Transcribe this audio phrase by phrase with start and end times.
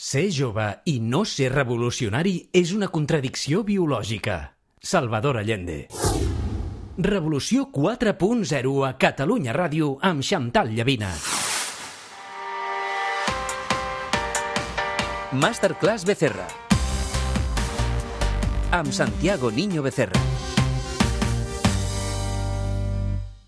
[0.00, 4.36] Ser jove i no ser revolucionari és una contradicció biològica.
[4.80, 5.74] Salvador Allende.
[6.96, 11.12] Revolució 4.0 a Catalunya Ràdio amb Xantal Llavina.
[15.36, 16.48] Masterclass Becerra.
[18.72, 20.29] Amb Santiago Niño Becerra.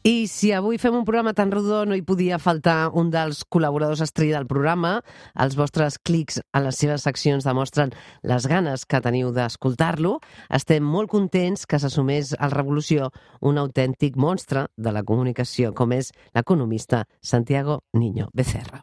[0.02, 4.02] I si avui fem un programa tan rodó no hi podia faltar un dels col·laboradors
[4.02, 4.96] estrella del programa.
[5.38, 7.94] Els vostres clics a les seves seccions demostren
[8.26, 10.16] les ganes que teniu d'escoltar-lo.
[10.50, 16.10] Estem molt contents que s'assumés al Revolució un autèntic monstre de la comunicació, com és
[16.34, 18.82] l'economista Santiago Niño Becerra.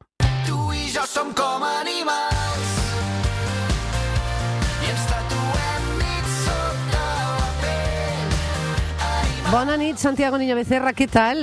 [9.50, 11.40] Bona nit, Santiago Niño Becerra, què tal?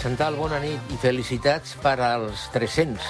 [0.00, 3.04] Chantal, bona nit i felicitats per als 300.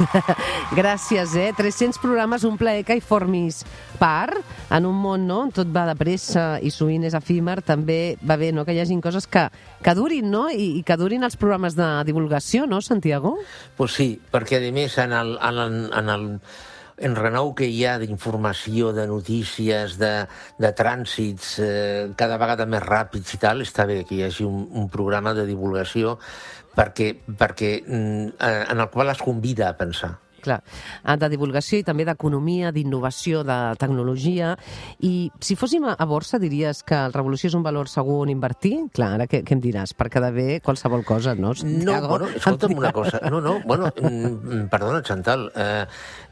[0.78, 1.50] Gràcies, eh?
[1.52, 3.58] 300 programes, un plaer que hi formis
[4.00, 4.40] part
[4.72, 5.42] en un món no?
[5.44, 8.64] on tot va de pressa i sovint és efímer, també va bé no?
[8.64, 9.44] que hi hagin coses que,
[9.84, 10.46] que durin, no?
[10.48, 13.34] I, I que durin els programes de divulgació, no, Santiago?
[13.76, 16.26] Pues sí, perquè a més en el, en el, en el
[16.96, 20.12] enrenou que hi ha d'informació, de notícies, de,
[20.58, 24.66] de trànsits, eh, cada vegada més ràpids i tal, està bé que hi hagi un,
[24.72, 26.16] un programa de divulgació
[26.76, 30.16] perquè, perquè mm, eh, en el qual es convida a pensar.
[30.46, 30.60] Clar,
[31.02, 34.54] ah, de divulgació i també d'economia, d'innovació, de tecnologia.
[35.02, 38.30] I si fóssim a a borsa, diries que el Revolució és un valor segur on
[38.32, 38.74] invertir?
[38.94, 39.94] Clar, ara què, què em diràs?
[39.96, 41.54] Per quedar bé qualsevol cosa, no?
[41.64, 43.20] No, bueno, escolta'm una cosa.
[43.32, 45.86] No, no, bueno, mm, perdona, Chantal, eh,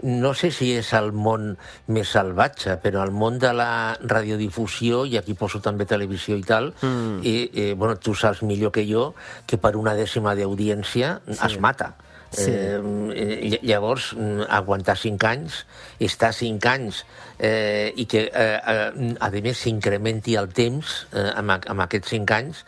[0.05, 1.55] no sé si és el món
[1.89, 6.73] més salvatge, però el món de la radiodifusió, i aquí poso també televisió i tal,
[6.81, 7.19] mm.
[7.25, 9.13] i, eh, bueno, tu saps millor que jo
[9.47, 11.39] que per una dècima d'audiència sí.
[11.41, 11.95] es mata.
[12.35, 12.51] Sí.
[12.51, 15.61] Eh, llavors, mm, aguantar cinc anys,
[16.03, 17.05] estar cinc anys
[17.39, 22.11] eh, i que, eh, eh, a més, s'incrementi el temps eh, amb, a- amb aquests
[22.17, 22.65] cinc anys,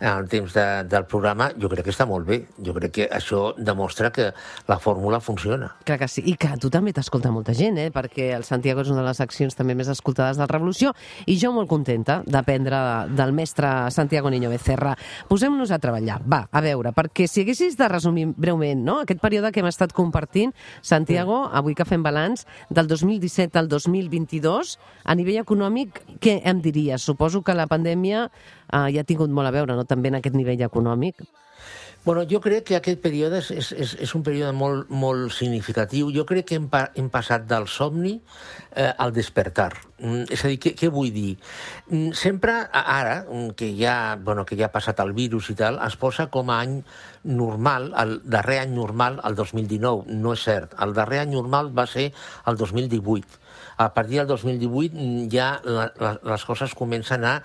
[0.00, 2.40] el temps de, del programa, jo crec que està molt bé.
[2.64, 4.30] Jo crec que això demostra que
[4.68, 5.70] la fórmula funciona.
[5.84, 7.90] Clar que sí, i que tu també t'escolta molta gent, eh?
[7.94, 10.94] perquè el Santiago és una de les seccions també més escoltades del Revolució,
[11.26, 12.80] i jo molt contenta d'aprendre
[13.16, 14.96] del mestre Santiago Niño Becerra.
[15.28, 16.20] Posem-nos a treballar.
[16.24, 19.00] Va, a veure, perquè si haguessis de resumir breument no?
[19.04, 24.76] aquest període que hem estat compartint, Santiago, avui que fem balanç, del 2017 al 2022,
[25.04, 27.02] a nivell econòmic, què em diries?
[27.04, 28.28] Suposo que la pandèmia
[28.72, 31.22] eh, ja ha tingut molt a veure, no?, també en aquest nivell econòmic.
[32.02, 36.08] Bueno, jo crec que aquest període és, és, és, és un període molt, molt significatiu.
[36.14, 38.14] Jo crec que hem, pa, hem passat del somni
[38.72, 39.74] eh, al despertar.
[39.98, 41.34] Mm, és a dir, què, què vull dir?
[41.90, 45.76] Mm, sempre, ara, mm, que ja, bueno, que ja ha passat el virus i tal,
[45.84, 46.78] es posa com a any
[47.28, 50.08] normal, el darrer any normal, el 2019.
[50.24, 50.72] No és cert.
[50.80, 52.14] El darrer any normal va ser
[52.48, 53.49] el 2018
[53.80, 57.38] a partir del 2018 mm, ja la, la, les coses comencen a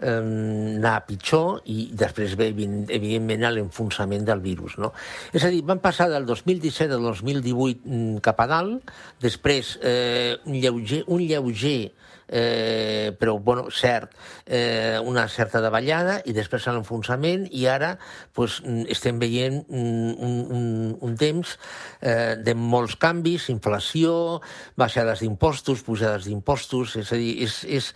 [0.00, 4.78] eh, anar pitjor i després ve, evident- evidentment, l'enfonsament del virus.
[4.80, 4.94] No?
[5.36, 10.38] És a dir, van passar del 2017 al 2018 mm, cap a dalt, després eh,
[10.48, 11.92] un lleuger, un lleuger
[12.32, 14.14] eh, però bueno, cert,
[14.46, 17.92] eh, una certa davallada i després l'enfonsament i ara
[18.32, 20.66] pues, mm, estem veient mm, un, un,
[21.04, 21.54] un temps
[22.00, 24.40] eh, de molts canvis, inflació,
[24.80, 27.92] baixades d'impostos, pujades d'impostos, és a dir, és, és,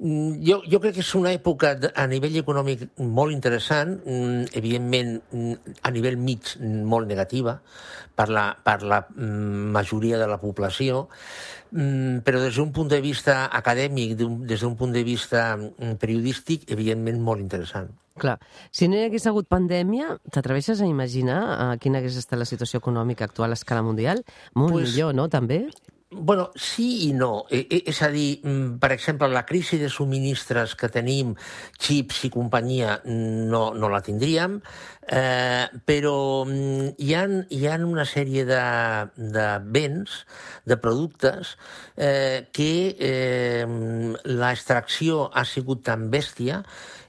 [0.00, 3.98] mm, jo, jo crec que és una època a nivell econòmic molt interessant,
[4.56, 5.18] evidentment
[5.84, 7.58] a nivell mig molt negativa
[8.16, 11.08] per la, per la majoria de la població,
[11.74, 14.14] però des d'un punt de vista acadèmic,
[14.46, 17.88] des d'un punt de vista mm, periodístic, evidentment molt interessant.
[18.14, 18.36] Clar,
[18.70, 22.78] si no hi hagués hagut pandèmia, t'atreveixes a imaginar uh, quina hagués estat la situació
[22.78, 24.22] econòmica actual a escala mundial?
[24.54, 25.64] Molt Pues- millor, no, també?
[26.16, 27.44] Bueno, sí i no.
[27.50, 31.34] Eh, eh, És a dir, mm, per exemple, la crisi de subministres que tenim,
[31.78, 34.60] xips i companyia, no, no la tindríem,
[35.08, 38.62] eh, però mm, hi ha, hi ha una sèrie de,
[39.16, 40.24] de béns,
[40.64, 41.56] de productes,
[41.96, 43.66] eh, que eh,
[44.24, 46.62] l'extracció ha sigut tan bèstia,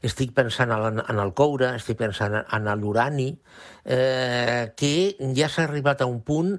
[0.06, 3.32] estic pensant en, en el coure, estic pensant en l'urani,
[3.86, 6.56] eh, que ja s'ha arribat a un punt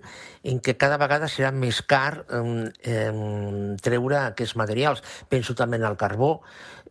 [0.47, 3.11] en què cada vegada serà més car eh,
[3.83, 5.03] treure aquests materials.
[5.29, 6.41] Penso també en el carbó.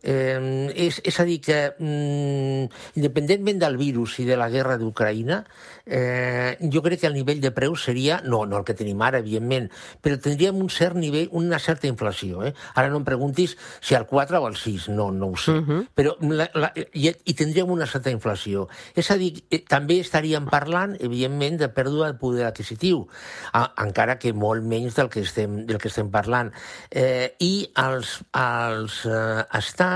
[0.06, 5.40] Eh, és, és a dir, que mm, independentment del virus i de la guerra d'Ucraïna,
[5.82, 9.18] eh, jo crec que el nivell de preus seria, no, no el que tenim ara,
[9.18, 9.66] evidentment,
[10.02, 12.44] però tindríem un cert nivell, una certa inflació.
[12.46, 12.52] Eh?
[12.78, 15.56] Ara no em preguntis si al 4 o al 6, no, no ho sé.
[15.58, 15.80] Uh -huh.
[15.94, 18.68] Però la, la, i, i tindríem una certa inflació.
[18.94, 23.08] És a dir, eh, també estaríem parlant, evidentment, de pèrdua de poder adquisitiu,
[23.52, 26.52] a, encara que molt menys del que estem, del que estem parlant.
[26.90, 29.95] Eh, I els, els eh, estats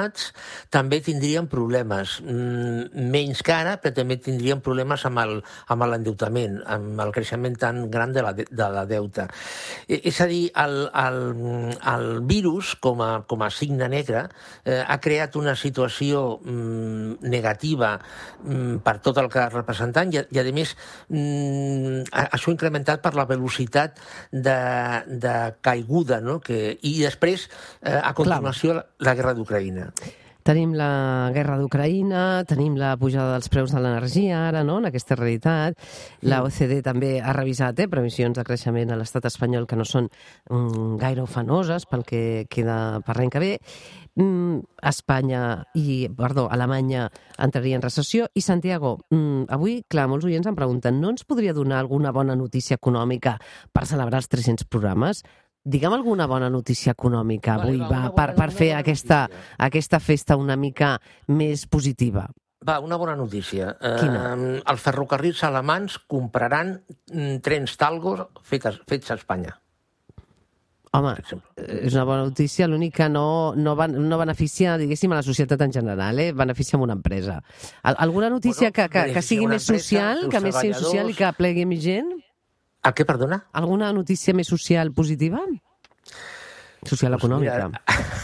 [0.72, 5.36] també tindrien problemes, mm, menys que ara, però també tindrien problemes amb el,
[5.68, 9.28] amb l'endeutament, amb el creixement tan gran de la, de, de la deuta.
[9.88, 11.20] Eh, És a dir, el, el,
[11.92, 14.24] el virus, com a, com a signe negre,
[14.64, 20.22] eh, ha creat una situació mm, negativa mm, per tot el que ha representat i,
[20.34, 20.74] i a més,
[21.08, 24.00] mm, això incrementat per la velocitat
[24.32, 24.58] de,
[25.06, 26.40] de caiguda, no?
[26.44, 27.48] que, i després,
[27.82, 29.79] eh, a continuació, la, la guerra d'Ucraïna.
[30.40, 35.16] Tenim la guerra d'Ucraïna, tenim la pujada dels preus de l'energia ara, no?, en aquesta
[35.18, 35.76] realitat.
[36.24, 40.08] La OCDE també ha revisat eh, previsions de creixement a l'estat espanyol que no són
[40.08, 43.50] mm, gaire ufanoses pel que queda per l'any que ve.
[44.16, 45.42] Mm, Espanya
[45.76, 48.30] i, perdó, Alemanya entraria en recessió.
[48.32, 52.34] I Santiago, mm, avui, clar, molts oients em pregunten no ens podria donar alguna bona
[52.34, 53.36] notícia econòmica
[53.76, 55.22] per celebrar els 300 programes?
[55.64, 59.56] Digue'm alguna bona notícia econòmica Vale, avui, va, va, per, per fer aquesta, notícia.
[59.66, 60.94] aquesta festa una mica
[61.28, 62.26] més positiva.
[62.64, 63.74] Va, una bona notícia.
[63.80, 64.22] Quina?
[64.34, 66.78] Eh, els ferrocarrils alemans compraran
[67.12, 69.56] mm, trens Talgo fets, fets a Espanya,
[70.90, 71.12] Home,
[71.54, 75.60] és una bona notícia, l'únic que no, no, van, no beneficia, diguéssim, a la societat
[75.62, 76.32] en general, eh?
[76.34, 77.36] beneficia a una empresa.
[77.84, 81.14] Al, alguna notícia Bueno, que, que, que sigui més social, que més sigui social i
[81.14, 82.10] que plegui més gent?
[82.82, 83.42] A què, perdona?
[83.60, 85.42] Alguna notícia més social positiva?
[86.88, 87.68] Social Doncs econòmica.
[87.68, 87.82] mira,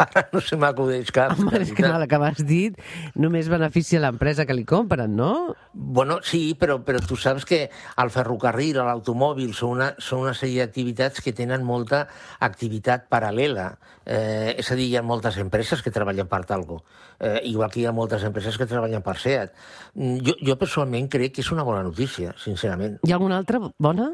[0.00, 1.34] Ara no se m'acudeix cap.
[1.36, 2.78] Home, és que el que m'has dit
[3.20, 5.54] només beneficia l'empresa que li compren, no?
[5.72, 10.64] Bueno, sí, però, però tu saps que el ferrocarril, l'automòbil, són una, són una sèrie
[10.64, 12.06] d'activitats que tenen molta
[12.40, 13.70] activitat paral·lela.
[14.06, 16.80] Eh, és a dir, hi ha moltes empreses que treballen per Talgo,
[17.18, 19.52] eh, igual que hi ha moltes empreses que treballen per SEAT.
[19.94, 22.98] Mm, Jo, jo personalment crec que és una bona notícia, sincerament.
[23.04, 24.12] Hi ha alguna altra bona?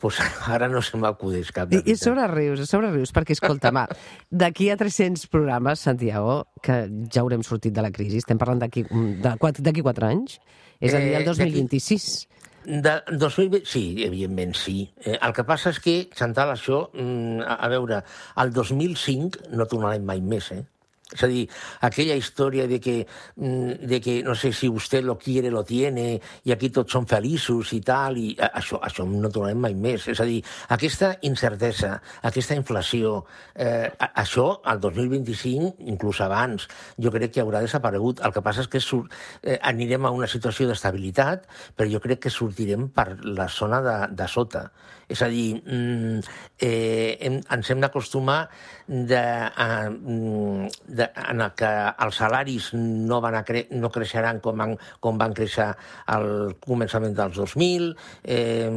[0.00, 0.16] Pues
[0.48, 1.70] ara no se m'acudeix cap.
[1.72, 3.86] I, de I sobre rius, sobre rius, perquè, escolta, va,
[4.32, 8.86] d'aquí a 300 programes, Santiago, que ja haurem sortit de la crisi, estem parlant d'aquí
[8.88, 10.38] quatre- d'aquí quatre anys,
[10.80, 12.28] és a dir, el Eh, d'aquí- 2026.
[12.64, 14.90] De 2020, sí, evidentment sí.
[15.04, 18.02] Eh, el que passa és que, Chantal, això, mm, a, a veure,
[18.36, 20.64] el 2005 no tornarem mai més, eh?
[21.12, 21.48] És a dir,
[21.80, 26.20] aquella història de que, mm, de que, no sé, si usted lo quiere, lo tiene,
[26.44, 30.06] i aquí tots som feliços i tal, i a- això, això no tornarem mai més.
[30.08, 33.24] És a dir, aquesta incertesa, aquesta inflació,
[33.54, 38.20] eh, això, al 2025, inclús abans, jo crec que haurà desaparegut.
[38.24, 39.08] El que passa és que sur
[39.42, 41.46] eh, anirem a una situació d'estabilitat,
[41.76, 44.70] però jo crec que sortirem per la zona de, de sota.
[45.10, 46.20] És a dir, mm,
[46.60, 48.48] eh, hem, ens hem d'acostumar
[48.86, 50.68] de, a, mm,
[51.00, 51.70] de, en el que
[52.06, 55.70] els salaris no, van a cre no creixeran com van, com van créixer
[56.14, 56.30] al
[56.66, 57.90] començament dels 2000.
[58.24, 58.68] Eh,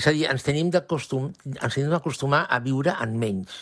[0.00, 3.60] és a dir, ens tenim d'acostumar a viure en menys.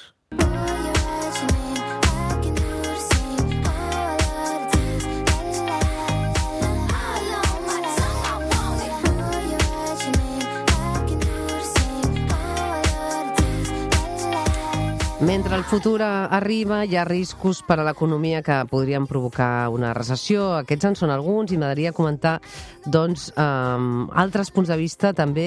[15.32, 20.50] Mentre el futur arriba, hi ha riscos per a l'economia que podrien provocar una recessió.
[20.58, 22.34] Aquests en són alguns i m'agradaria comentar
[22.84, 25.46] doncs, um, altres punts de vista també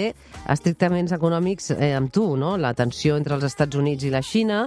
[0.49, 2.55] estrictament econòmics eh, amb tu, no?
[2.57, 4.63] la tensió entre els Estats Units i la Xina,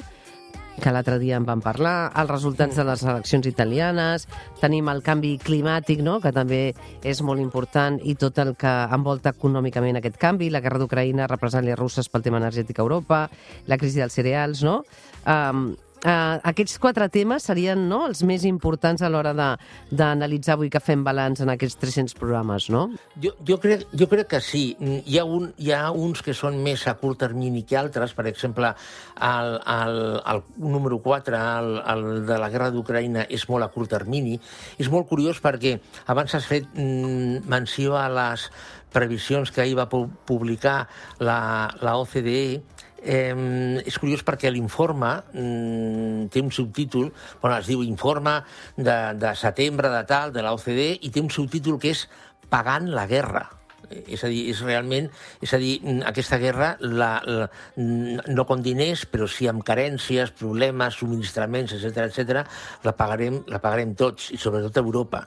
[0.82, 4.28] que l'altre dia en vam parlar, els resultats de les eleccions italianes,
[4.60, 6.62] tenim el canvi climàtic, no?, que també
[7.02, 11.78] és molt important, i tot el que envolta econòmicament aquest canvi, la guerra d'Ucraïna, represàlies
[11.78, 13.26] russes pel tema energètic a Europa,
[13.66, 14.80] la crisi dels cereals, no?
[15.26, 20.78] Um, Uh, aquests quatre temes serien no, els més importants a l'hora d'analitzar avui que
[20.78, 22.84] fem balanç en aquests 300 programes, no?
[23.18, 24.62] Jo, jo, crec, jo crec que sí.
[24.78, 28.14] Hi ha, un, hi ha uns que són més a curt termini que altres.
[28.14, 28.70] Per exemple,
[29.18, 33.90] el, el, el número 4, el, el de la guerra d'Ucraïna, és molt a curt
[33.98, 34.38] termini.
[34.78, 38.46] És molt curiós perquè abans has fet mm, menció a les
[38.94, 40.84] previsions que ahir va pu- publicar
[41.18, 41.40] la,
[41.82, 42.62] la OCDE
[42.98, 47.12] Eh, és curiós perquè l'informe mm, té un subtítol,
[47.42, 48.40] bueno, es diu Informe
[48.76, 52.08] de, de setembre de tal, de la OCDE, i té un subtítol que és
[52.48, 53.44] Pagant la guerra.
[53.88, 55.08] És a dir, és realment...
[55.44, 55.78] És a dir,
[56.08, 62.42] aquesta guerra la, la, no con diners, però sí amb carències, problemes, subministraments, etc etc,
[62.84, 65.22] la pagarem, la pagarem tots, i sobretot a Europa.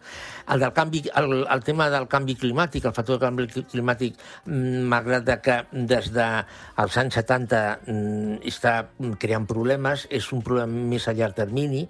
[0.52, 4.20] El, del canvi, el, el tema del canvi climàtic, el factor del canvi cli- climàtic,
[4.46, 8.76] mm, malgrat que des dels anys 70 mm, està
[9.22, 11.88] creant problemes, és un problema més a llarg termini,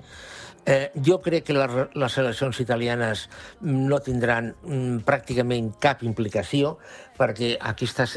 [0.66, 3.24] Eh, jo crec que les, les eleccions italianes
[3.66, 6.76] no tindran mm, pràcticament cap implicació
[7.18, 8.16] perquè aquí estàs,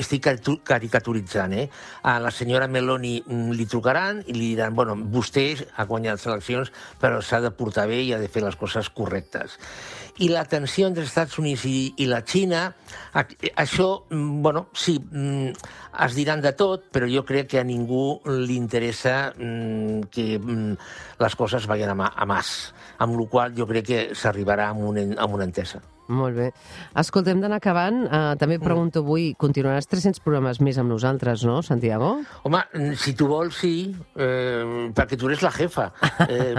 [0.00, 0.28] estic
[0.68, 1.66] caricaturitzant, eh?
[2.08, 6.28] A la senyora Meloni mm, li trucaran i li diran, bueno, vostè ha guanyat les
[6.30, 9.58] eleccions, però s'ha de portar bé i ha de fer les coses correctes.
[10.20, 12.66] I la tensió entre els Estats Units i, i la Xina,
[13.56, 15.70] això, mm, bueno, sí, mm,
[16.06, 20.26] es diran de tot, però jo crec que a ningú li interessa mm, que
[21.22, 25.16] les coses vagin a, a mas, amb la qual jo crec que s'arribarà a, un,
[25.16, 25.80] a una entesa.
[26.12, 26.48] Molt bé.
[26.98, 28.02] Escolta, hem d'anar acabant.
[28.04, 32.16] Uh, també et pregunto avui, continuaràs 300 programes més amb nosaltres, no, Santiago?
[32.48, 32.62] Home,
[33.00, 35.90] si tu vols, sí, eh, perquè tu eres la jefa.
[36.32, 36.54] Eh,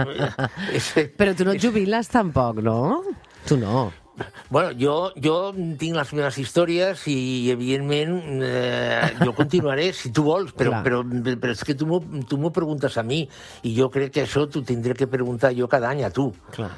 [0.76, 3.00] és, Però tu no et jubiles tampoc, no?
[3.48, 3.90] Tu no.
[4.48, 5.36] Bueno, jo, jo
[5.78, 10.82] tinc les meves històries i, evidentment, eh, jo continuaré, si tu vols, però, Clar.
[10.86, 11.02] però,
[11.42, 13.24] però és que tu m'ho preguntes a mi
[13.66, 16.30] i jo crec que això t'ho tindré que preguntar jo cada any a tu.
[16.54, 16.70] Clar.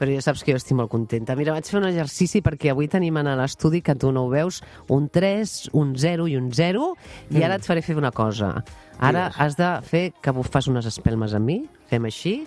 [0.00, 1.36] Però ja saps que jo estic molt contenta.
[1.38, 4.58] Mira, vaig fer un exercici perquè avui tenim en l'estudi, que tu no ho veus,
[4.90, 6.90] un 3, un 0 i un 0,
[7.30, 8.56] i ara et faré fer una cosa.
[8.98, 11.62] Ara has de fer que fas unes espelmes amb mi.
[11.86, 12.40] Fem així.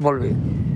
[0.00, 0.75] Molt bé.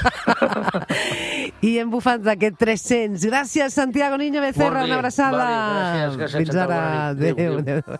[1.66, 3.26] I hem bufat d'aquest 300.
[3.28, 4.84] Gràcies, Santiago Niño Becerra.
[4.86, 5.38] Una abraçada.
[5.38, 6.78] Vale, gràcies, gràcies, Fins ara.
[7.10, 7.58] Adéu, adéu.
[7.58, 7.98] adéu.